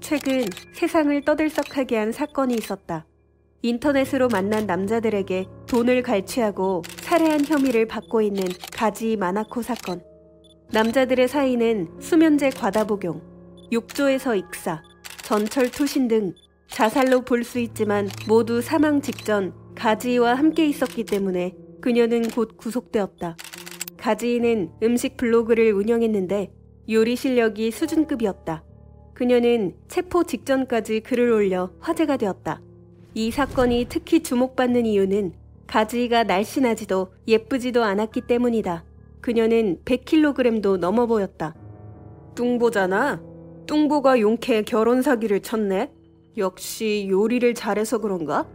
[0.00, 3.06] 최근 세상을 떠들썩하게 한 사건이 있었다.
[3.62, 10.02] 인터넷으로 만난 남자들에게 돈을 갈취하고 살해한 혐의를 받고 있는 가지 마나코 사건.
[10.72, 13.20] 남자들의 사이는 수면제 과다 복용,
[13.72, 14.82] 욕조에서 익사,
[15.22, 16.34] 전철 투신 등
[16.68, 23.36] 자살로 볼 수 있지만 모두 사망 직전 가지이와 함께 있었기 때문에 그녀는 곧 구속되었다.
[23.96, 26.52] 가지이는 음식 블로그를 운영했는데
[26.88, 28.64] 요리 실력이 수준급이었다.
[29.20, 32.62] 그녀는 체포 직전까지 글을 올려 화제가 되었다.
[33.12, 35.34] 이 사건이 특히 주목받는 이유는
[35.66, 38.82] 가지이가 날씬하지도 예쁘지도 않았기 때문이다.
[39.20, 41.54] 그녀는 100kg도 넘어 보였다.
[42.34, 43.22] 뚱보잖아.
[43.66, 45.92] 뚱보가 용케 결혼 사기를 쳤네.
[46.38, 48.48] 역시 요리를 잘해서 그런가?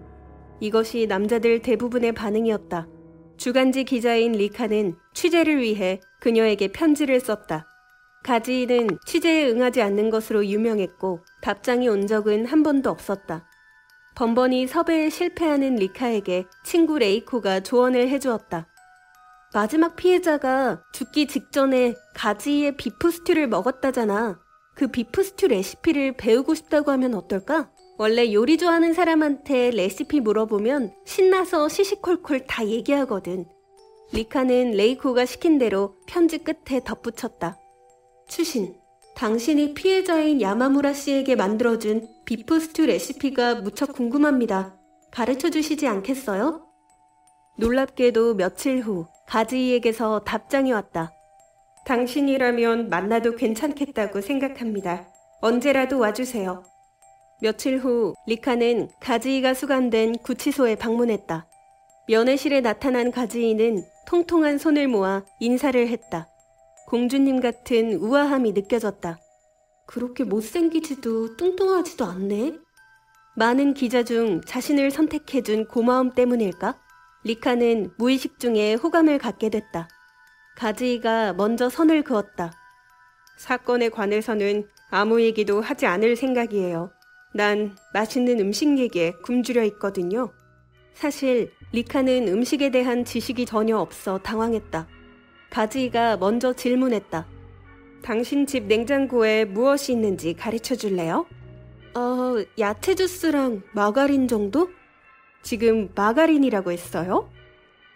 [0.61, 2.87] 이것이 남자들 대부분의 반응이었다.
[3.37, 7.67] 주간지 기자인 리카는 취재를 위해 그녀에게 편지를 썼다.
[8.25, 13.48] 가지이는 취재에 응하지 않는 것으로 유명했고 답장이 온 적은 한 번도 없었다.
[14.15, 18.68] 번번이 섭외에 실패하는 리카에게 친구 레이코가 조언을 해주었다.
[19.53, 24.40] 마지막 피해자가 죽기 직전에 가지이의 비프 스튜를 먹었다잖아.
[24.76, 27.70] 그 비프 스튜 레시피를 배우고 싶다고 하면 어떨까?
[27.99, 33.46] 원래 요리 좋아하는 사람한테 레시피 물어보면 신나서 시시콜콜 다 얘기하거든.
[34.13, 37.59] 리카는 레이코가 시킨 대로 편지 끝에 덧붙였다.
[38.27, 38.76] 추신,
[39.15, 44.76] 당신이 피해자인 야마무라 씨에게 만들어준 비프 스튜 레시피가 무척 궁금합니다.
[45.12, 46.65] 가르쳐 주시지 않겠어요?
[47.57, 51.13] 놀랍게도 며칠 후 가지이에게서 답장이 왔다.
[51.85, 55.07] 당신이라면 만나도 괜찮겠다고 생각합니다.
[55.40, 56.63] 언제라도 와주세요.
[57.41, 61.48] 며칠 후 리카는 가지이가 수감된 구치소에 방문했다.
[62.07, 66.28] 면회실에 나타난 가지이는 통통한 손을 모아 인사를 했다.
[66.88, 69.17] 공주님 같은 우아함이 느껴졌다.
[69.88, 72.59] 그렇게 못생기지도 뚱뚱하지도 않네?
[73.35, 76.79] 많은 기자 중 자신을 선택해준 고마움 때문일까?
[77.24, 79.88] 리카는 무의식 중에 호감을 갖게 됐다.
[80.57, 82.53] 가지이가 먼저 선을 그었다.
[83.38, 86.91] 사건에 관해서는 아무 얘기도 하지 않을 생각이에요.
[87.34, 90.31] 난 맛있는 음식 얘기에 굶주려 있거든요.
[90.94, 94.88] 사실 리카는 음식에 대한 지식이 전혀 없어 당황했다.
[95.56, 97.26] 가지이가 먼저 질문했다.
[98.04, 101.26] 당신 집 냉장고에 무엇이 있는지 가르쳐 줄래요?
[101.96, 104.70] 어, 야채 주스랑 마가린 정도?
[105.44, 107.30] 지금 마가린이라고 했어요?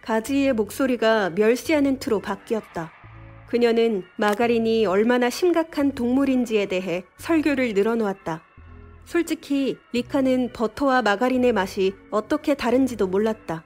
[0.02, 2.94] 가지의 목소리가 멸시하는 투로 바뀌었다.
[3.50, 8.42] 그녀는 마가린이 얼마나 심각한 동물인지에 대해 설교를 늘어놓았다.
[9.04, 13.66] 솔직히 리카는 버터와 마가린의 맛이 어떻게 다른지도 몰랐다.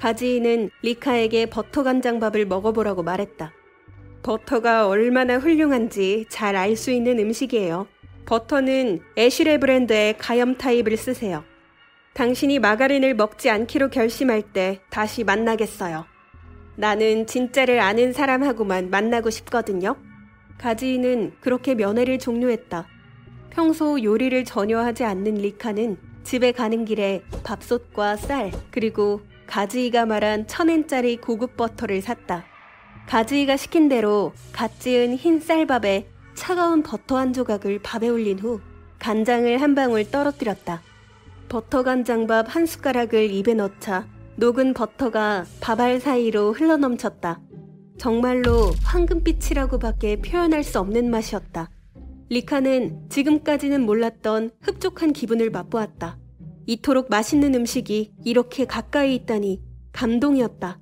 [0.00, 3.52] 가지이는 리카에게 버터 간장밥을 먹어보라고 말했다.
[4.22, 7.86] 버터가 얼마나 훌륭한지 잘 알 수 있는 음식이에요.
[8.24, 11.44] 버터는 애쉬레 브랜드의 가염 타입을 쓰세요.
[12.14, 16.06] 당신이 마가린을 먹지 않기로 결심할 때 다시 만나겠어요.
[16.76, 19.96] 나는 진짜를 아는 사람하고만 만나고 싶거든요.
[20.56, 22.86] 가지이는 그렇게 면회를 종료했다.
[23.50, 31.16] 평소 요리를 전혀 하지 않는 리카는 집에 가는 길에 밥솥과 쌀, 그리고 가지이가 말한 천엔짜리
[31.16, 32.44] 고급 버터를 샀다.
[33.08, 38.60] 가지이가 시킨 대로 갓 지은 흰 쌀밥에 차가운 버터 한 조각을 밥에 올린 후
[39.00, 40.82] 간장을 한 방울 떨어뜨렸다.
[41.48, 44.06] 버터 간장밥 한 숟가락을 입에 넣자
[44.36, 47.40] 녹은 버터가 밥알 사이로 흘러넘쳤다.
[47.98, 51.70] 정말로 황금빛이라고밖에 표현할 수 없는 맛이었다.
[52.28, 56.19] 리카는 지금까지는 몰랐던 흡족한 기분을 맛보았다.
[56.70, 59.60] 이토록 맛있는 음식이 이렇게 가까이 있다니
[59.90, 60.78] 감동이었다.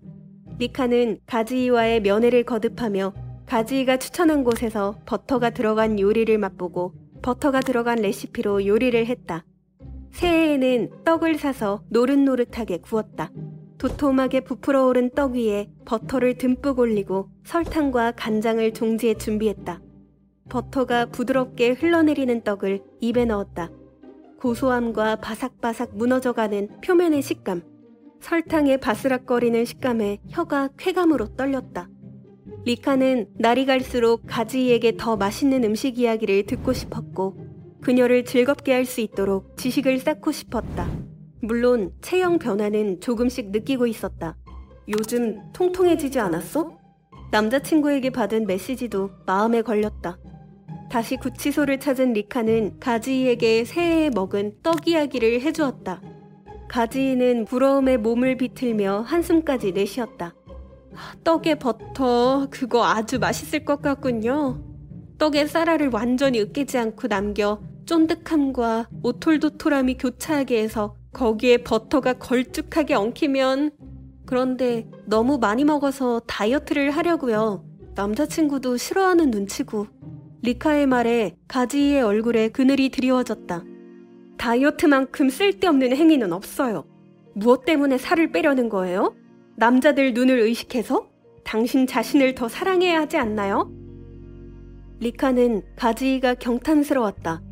[0.59, 3.15] 리카는 가지이와의 면회를 거듭하며
[3.47, 9.47] 가지이가 추천한 곳에서 버터가 들어간 요리를 맛보고 버터가 들어간 레시피로 요리를 했다.
[10.10, 13.32] 새해에는 떡을 사서 노릇노릇하게 구웠다.
[13.78, 19.81] 도톰하게 부풀어 오른 떡 위에 버터를 듬뿍 올리고 설탕과 간장을 종지에 준비했다.
[20.50, 23.70] 버터가 부드럽게 흘러내리는 떡을 입에 넣었다.
[24.38, 27.62] 고소함과 바삭바삭 무너져가는 표면의 식감,
[28.20, 31.88] 설탕의 바스락거리는 식감에 혀가 쾌감으로 떨렸다.
[32.64, 37.37] 리카는 날이 갈수록 가지이에게 더 맛있는 음식 이야기를 듣고 싶었고,
[37.81, 40.88] 그녀를 즐겁게 할 수 있도록 지식을 쌓고 싶었다.
[41.41, 44.37] 물론 체형 변화는 조금씩 느끼고 있었다.
[44.88, 46.76] 요즘 통통해지지 않았어?
[47.31, 50.19] 남자친구에게 받은 메시지도 마음에 걸렸다.
[50.90, 56.00] 다시 구치소를 찾은 리카는 가지이에게 새해에 먹은 떡 이야기를 해주었다.
[56.69, 60.35] 가지이는 부러움에 몸을 비틀며 한숨까지 내쉬었다.
[61.25, 64.62] 떡에 버터, 그거 아주 맛있을 것 같군요.
[65.19, 73.70] 떡에 쌀알을 완전히 으깨지 않고 남겨 쫀득함과 오톨도톨함이 교차하게 해서 거기에 버터가 걸쭉하게 엉키면
[74.26, 77.64] 그런데 너무 많이 먹어서 다이어트를 하려고요.
[77.94, 79.87] 남자친구도 싫어하는 눈치고
[80.43, 83.64] 리카의 말에 가지의 얼굴에 그늘이 드리워졌다.
[84.38, 86.85] 다이어트만큼 쓸데없는 행위는 없어요.
[87.35, 89.14] 무엇 때문에 살을 빼려는 거예요?
[89.56, 91.08] 남자들 눈을 의식해서?
[91.44, 93.73] 당신 자신을 더 사랑해야 하지 않나요?
[95.00, 97.43] 리카는 가지이가 경탄스러웠다.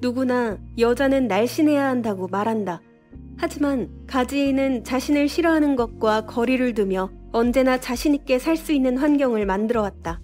[0.00, 2.80] 누구나 여자는 날씬해야 한다고 말한다.
[3.36, 10.20] 하지만 가지이는 자신을 싫어하는 것과 거리를 두며 언제나 자신있게 살 수 있는 환경을 만들어 왔다.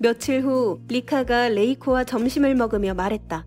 [0.00, 3.44] 며칠 후 리카가 레이코와 점심을 먹으며 말했다.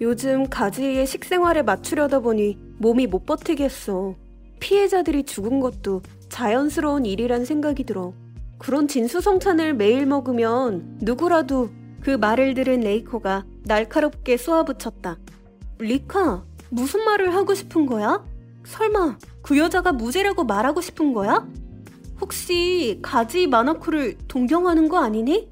[0.00, 4.14] 요즘 가지이의 식생활에 맞추려다 보니 몸이 못 버티겠어.
[4.60, 8.12] 피해자들이 죽은 것도 자연스러운 일이란 생각이 들어.
[8.58, 11.70] 그런 진수성찬을 매일 먹으면 누구라도
[12.00, 15.18] 그 말을 들은 레이코가 날카롭게 쏘아붙였다.
[15.80, 18.24] 리카, 무슨 말을 하고 싶은 거야?
[18.64, 21.46] 설마 그 여자가 무죄라고 말하고 싶은 거야?
[22.20, 25.48] 혹시 가지이 마나코를 동경하는 거 아니니?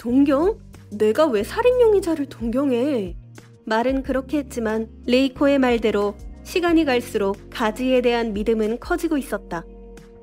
[0.00, 0.58] 동경?
[0.92, 3.14] 내가 왜 살인 용의자를 동경해?
[3.66, 9.66] 말은 그렇게 했지만 레이코의 말대로 시간이 갈수록 가지이에 대한 믿음은 커지고 있었다.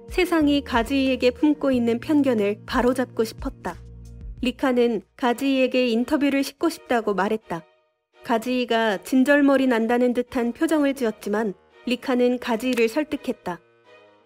[0.09, 3.75] 세상이 가지에게 품고 있는 편견을 바로잡고 싶었다.
[4.41, 7.63] 리카는 가지이에게 인터뷰를 싣고 싶다고 말했다.
[8.23, 11.53] 가지이가 진절머리 난다는 듯한 표정을 지었지만
[11.85, 13.59] 리카는 가지이를 설득했다.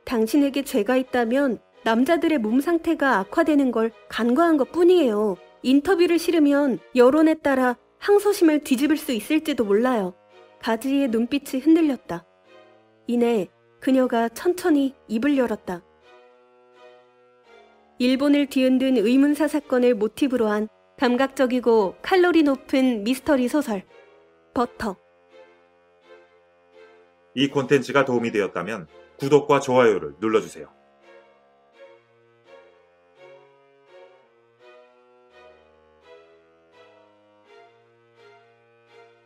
[0.05, 5.35] 당신에게 죄가 있다면 남자들의 몸 상태가 악화되는 걸 간과한 것 뿐이에요.
[5.63, 10.13] 인터뷰를 싫으면 여론에 따라 항소심을 뒤집을 수 있을지도 몰라요.
[10.59, 12.25] 가지이의 눈빛이 흔들렸다.
[13.07, 13.47] 이내
[13.79, 15.83] 그녀가 천천히 입을 열었다.
[17.97, 20.67] 일본을 뒤흔든 의문사 사건을 모티브로 한
[20.97, 23.83] 감각적이고 칼로리 높은 미스터리 소설
[24.53, 24.97] 버터
[27.35, 28.87] 이 콘텐츠가 도움이 되었다면
[29.17, 30.80] 구독과 좋아요를 눌러주세요.